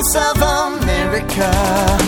[0.00, 2.00] voice of America.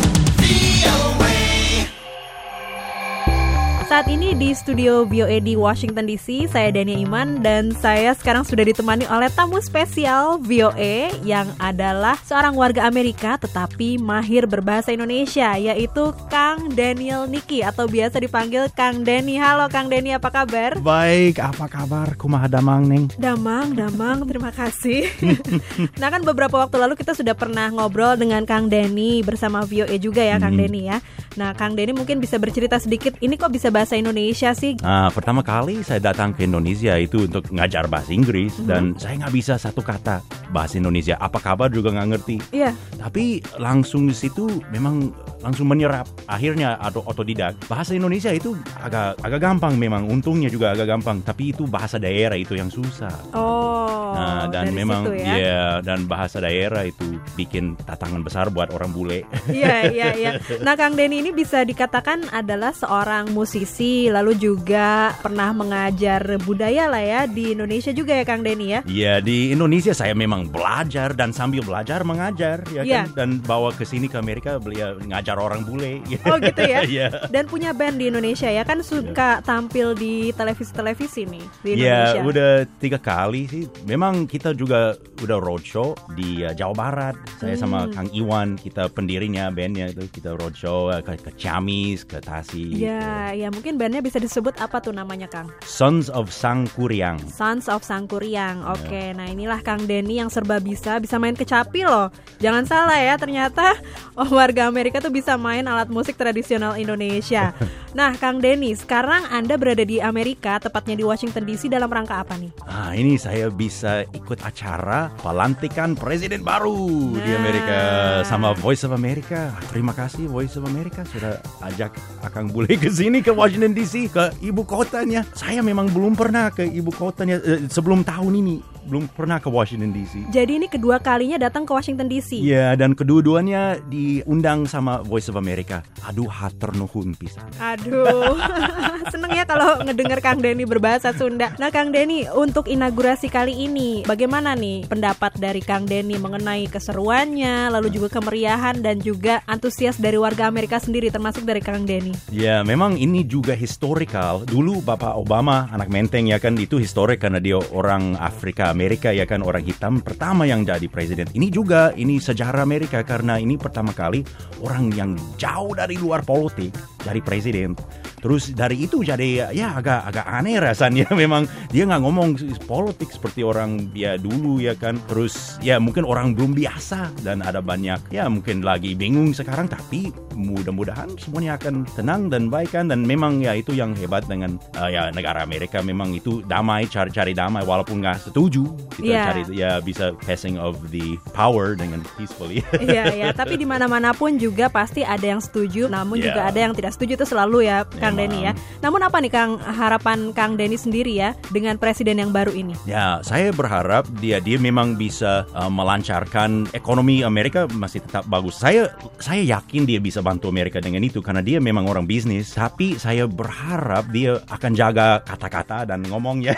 [3.93, 8.65] Saat ini di studio BioE di Washington DC, saya Dania Iman dan saya sekarang sudah
[8.65, 16.09] ditemani oleh tamu spesial BioE yang adalah seorang warga Amerika tetapi mahir berbahasa Indonesia yaitu
[16.33, 19.37] Kang Daniel Niki atau biasa dipanggil Kang Denny.
[19.37, 20.81] Halo Kang Denny, apa kabar?
[20.81, 22.17] Baik, apa kabar?
[22.17, 23.13] Kumaha damang, Neng?
[23.21, 25.05] Damang, damang, terima kasih.
[26.01, 30.25] nah kan beberapa waktu lalu kita sudah pernah ngobrol dengan Kang Denny bersama VOE juga
[30.25, 30.65] ya Kang Hmm.
[30.65, 31.05] Denny ya.
[31.37, 34.77] Nah Kang Denny mungkin bisa bercerita sedikit, ini kok bisa bahasa Indonesia sih?
[34.81, 39.35] Nah, pertama kali saya datang ke Indonesia itu untuk ngajar bahasa Inggris dan saya nggak
[39.35, 40.21] bisa satu kata
[40.51, 41.17] bahasa Indonesia.
[41.17, 42.37] Apa kabar juga nggak ngerti.
[42.53, 42.77] Iya.
[42.99, 46.07] Tapi langsung di situ memang langsung menyerap.
[46.29, 47.57] Akhirnya atau otodidak.
[47.67, 50.09] Bahasa Indonesia itu agak agak gampang memang.
[50.11, 51.23] Untungnya juga agak gampang.
[51.23, 53.13] Tapi itu bahasa daerah itu yang susah.
[53.33, 54.02] Oh.
[54.13, 55.35] Nah, dan memang situ ya.
[55.37, 59.25] ya dan bahasa daerah itu bikin tantangan besar buat orang bule.
[59.53, 60.31] Iya, iya, iya.
[60.65, 67.03] Nah, Kang Denny ini bisa dikatakan adalah seorang musisi, lalu juga pernah mengajar budaya lah
[67.03, 68.81] ya di Indonesia juga ya Kang Denny ya.
[68.85, 73.03] Iya di Indonesia saya memang belajar dan sambil belajar mengajar ya Iya.
[73.07, 76.03] kan dan bawa ke sini ke Amerika beliau ngajar orang bule.
[76.27, 76.83] Oh gitu ya.
[76.83, 77.07] Iya.
[77.29, 82.19] Dan punya band di Indonesia ya kan suka tampil di televisi-televisi nih di Indonesia.
[82.19, 82.51] Ya udah
[82.83, 83.65] tiga kali sih.
[83.85, 87.15] Memang kita juga udah roadshow di uh, Jawa Barat.
[87.39, 87.95] Saya sama Hmm.
[87.95, 92.75] Kang Iwan kita pendirinya bandnya itu kita roadshow uh, ke, ke Ciamis, ke Tasik.
[92.75, 95.51] Ya, ya mungkin bandnya bisa disebut apa tuh namanya Kang?
[95.63, 97.23] Sons of Sang Kuryang.
[97.31, 98.67] Sons of Sangkuriang.
[98.67, 98.71] Ya.
[98.75, 102.11] Oke, nah inilah Kang Denny yang serba bisa, bisa main kecapi loh.
[102.43, 103.79] Jangan salah ya, ternyata
[104.19, 107.55] oh, warga Amerika tuh bisa main alat musik tradisional Indonesia.
[107.93, 112.41] Nah, Kang Denny, sekarang Anda berada di Amerika, tepatnya di Washington DC dalam rangka apa
[112.41, 112.49] nih?
[112.65, 117.41] Ah, ini saya bisa ikut acara pelantikan presiden baru di Nah.
[117.43, 117.79] Amerika
[118.25, 119.53] sama Voice of America.
[119.69, 121.37] Terima kasih Voice of America sudah
[121.69, 121.93] ajak
[122.25, 125.27] Akang Bule ke sini ke Washington DC ke ibu kotanya.
[125.37, 129.95] Saya memang belum pernah ke ibu kotanya eh, sebelum tahun ini belum pernah ke Washington
[129.95, 130.33] DC.
[130.35, 132.43] Jadi ini kedua kalinya datang ke Washington DC.
[132.43, 135.87] Iya, dan kedua-duanya diundang sama Voice of America.
[136.07, 137.47] Aduh, hater nuhun pisan.
[137.63, 138.39] Aduh,
[139.13, 141.55] seneng ya kalau ngedenger Kang Denny berbahasa Sunda.
[141.63, 147.71] Nah, Kang Denny, untuk inaugurasi kali ini, bagaimana nih pendapat dari Kang Denny mengenai keseruannya,
[147.71, 152.15] lalu juga kemeriahan dan juga antusias dari warga Amerika sendiri, termasuk dari Kang Denny?
[152.35, 154.43] Ya, memang ini juga historical.
[154.43, 159.29] Dulu Bapak Obama, anak menteng ya kan, itu historik karena dia orang Afrika Amerika ya
[159.29, 161.29] kan, orang hitam pertama yang jadi presiden.
[161.37, 164.25] Ini juga, ini sejarah Amerika karena ini pertama kali
[164.65, 166.73] orang yang jauh dari luar politik
[167.05, 167.77] jadi presiden.
[168.23, 172.29] Terus dari itu jadi ya agak agak aneh rasanya memang dia nggak ngomong
[172.65, 174.97] politik seperti orang dia dulu ya kan.
[175.11, 180.15] Terus ya mungkin orang belum biasa dan ada banyak ya mungkin lagi bingung sekarang tapi
[180.33, 184.87] mudah-mudahan semuanya akan tenang dan baik kan dan memang ya itu yang hebat dengan uh,
[184.87, 189.25] ya negara Amerika memang itu damai cari-cari damai walaupun nggak setuju kita Iya.
[189.29, 192.63] cari ya bisa passing of the power dengan peacefully.
[192.83, 196.31] Iya ya, tapi di mana-mana pun juga pasti ada yang setuju, namun Ya.
[196.31, 198.29] juga ada yang tidak setuju itu selalu ya, Kang.
[198.29, 198.53] Denny ya.
[198.85, 202.77] Namun apa nih Kang harapan Kang Denny sendiri ya dengan presiden yang baru ini?
[202.85, 208.61] Ya, saya berharap dia dia memang bisa uh, melancarkan ekonomi Amerika masih tetap bagus.
[208.61, 212.53] Saya saya yakin dia bisa bantu Amerika dengan itu karena dia memang orang bisnis.
[212.53, 216.53] Tapi saya berharap dia akan jaga kata-kata dan ngomongnya.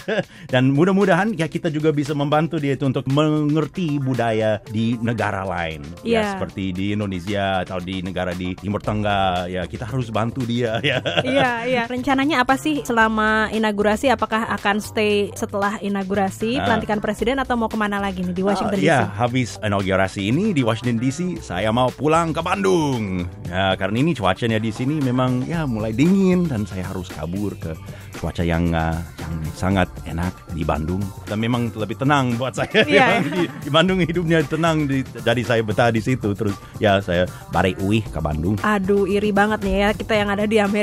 [0.52, 5.80] dan mudah-mudahan ya kita juga bisa membantu dia itu untuk mengerti budaya di negara lain.
[6.04, 6.20] Iya.
[6.20, 9.48] Ya seperti di Indonesia atau di negara di Timur Tengah.
[9.48, 10.98] Ya kita harus bantu dia ya.
[11.22, 11.82] iya, iya.
[11.84, 14.08] Rencananya apa sih selama inaugurasi?
[14.08, 16.66] Apakah akan stay setelah inaugurasi Ah.
[16.66, 18.88] pelantikan presiden atau mau ke mana lagi nih di Washington Ah, DC?
[18.88, 23.24] Ya, habis inaugurasi ini di Washington DC, saya mau pulang ke Bandung.
[23.46, 27.72] Ya, karena ini cuacanya di sini memang ya mulai dingin dan saya harus kabur ke
[28.12, 31.00] cuaca yang uh, yang sangat enak di Bandung.
[31.24, 32.82] Dan memang lebih tenang buat saya.
[32.82, 33.06] Iya.
[33.16, 36.32] Memang di, di Bandung hidupnya tenang, di- jadi saya betah di situ.
[36.32, 38.58] Terus ya saya balik uih ke Bandung.
[38.60, 40.79] Aduh, iri banget nih ya kita yang ada di Amerika.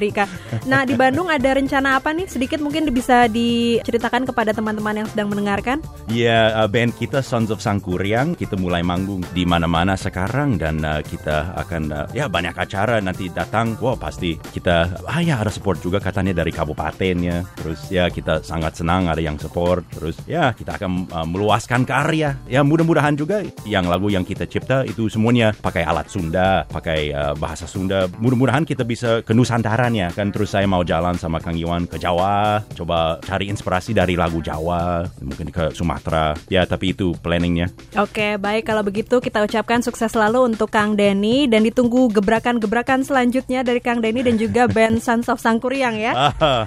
[0.69, 2.29] Nah, di Bandung ada rencana apa nih?
[2.29, 5.81] Sedikit mungkin bisa diceritakan kepada teman-teman yang sedang mendengarkan.
[6.11, 11.01] Ya, uh, band kita Sons of Sangkuriang kita mulai manggung di mana-mana sekarang dan uh,
[11.01, 13.73] kita akan uh, ya banyak acara nanti datang.
[13.81, 17.43] Wah, pasti kita ah ya ada support juga katanya dari kabupatennya.
[17.57, 19.83] Terus ya kita sangat senang ada yang support.
[19.97, 22.37] Terus ya kita akan uh, meluaskan karya.
[22.45, 27.33] Ya mudah-mudahan juga yang lagu yang kita cipta itu semuanya pakai alat Sunda, pakai uh,
[27.35, 28.05] bahasa Sunda.
[28.21, 31.95] Mudah-mudahan kita bisa ke Nusantara liburannya kan terus saya mau jalan sama Kang Iwan ke
[31.95, 36.35] Jawa, coba cari inspirasi dari lagu Jawa, mungkin ke Sumatera.
[36.51, 37.71] Ya, tapi itu planningnya.
[37.95, 43.63] Oke, baik kalau begitu kita ucapkan sukses selalu untuk Kang Denny dan ditunggu gebrakan-gebrakan selanjutnya
[43.63, 46.13] dari Kang Denny dan juga band Sons of Sangkuriang ya.
[46.37, 46.63] Ah.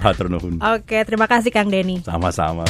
[0.77, 2.03] Oke, terima kasih Kang Denny.
[2.03, 2.65] Sama-sama.